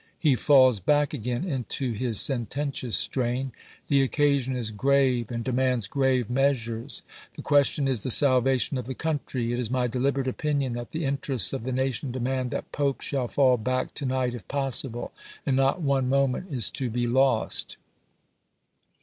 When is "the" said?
3.87-4.01, 7.35-7.43, 8.01-8.09, 8.87-8.95, 10.89-11.05, 11.61-11.69